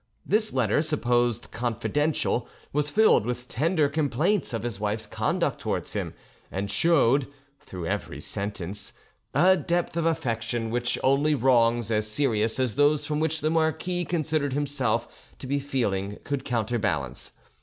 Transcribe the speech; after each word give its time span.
This 0.25 0.51
letter, 0.51 0.81
supposed 0.81 1.51
confidential, 1.51 2.47
was 2.73 2.89
filled 2.89 3.23
with 3.23 3.47
tender 3.47 3.87
complaints 3.87 4.51
of 4.51 4.63
his 4.63 4.79
wife's 4.79 5.05
conduct 5.05 5.61
towards 5.61 5.93
him, 5.93 6.15
and 6.51 6.71
showed, 6.71 7.27
through 7.59 7.85
every 7.85 8.19
sentence, 8.19 8.93
a 9.35 9.55
depth 9.55 9.95
of 9.95 10.07
affection 10.07 10.71
which 10.71 10.97
only 11.03 11.35
wrongs 11.35 11.91
as 11.91 12.07
serious 12.07 12.59
as 12.59 12.73
those 12.73 13.05
from 13.05 13.19
which 13.19 13.41
the 13.41 13.51
marquis 13.51 14.03
considered 14.03 14.53
himself 14.53 15.07
to 15.37 15.45
be 15.45 15.59
feeling 15.59 16.17
could 16.23 16.43
counterbalance. 16.45 17.33